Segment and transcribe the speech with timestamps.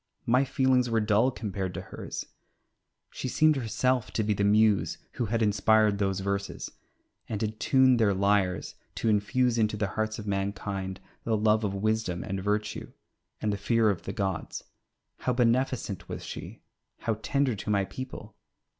[0.25, 2.25] My feelings were dull compared to hers.
[3.11, 6.71] She seemed herself to be the muse who had inspired those verses,
[7.29, 11.75] and had tuned their lyres to infuse into the hearts of mankind the love of
[11.75, 12.91] wisdom and virtue
[13.41, 14.63] and the fear of the gods.
[15.17, 16.63] How beneficent was she,
[17.01, 18.35] how tender to my people!